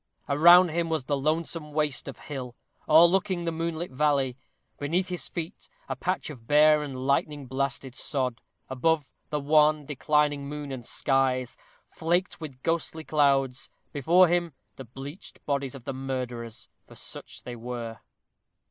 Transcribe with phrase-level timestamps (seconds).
[0.27, 2.55] Around him was the lonesome waste of hill,
[2.89, 4.35] o'erlooking the moonlit valley:
[4.79, 10.49] beneath his feet, a patch of bare and lightning blasted sod: above, the wan, declining
[10.49, 11.55] moon and skies,
[11.87, 17.55] flaked with ghostly clouds; before him, the bleached bodies of the murderers, for such they
[17.55, 17.99] were.